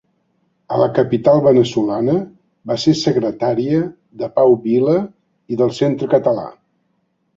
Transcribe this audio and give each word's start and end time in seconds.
A 0.75 0.77
la 0.83 0.87
capital 0.99 1.41
veneçolana 1.47 2.15
va 2.71 2.77
ser 2.85 2.93
secretària 3.01 3.83
de 4.23 4.31
Pau 4.39 4.57
Vila 4.65 4.97
i 5.57 5.61
del 5.61 5.75
Centre 5.83 6.11
Català. 6.15 6.49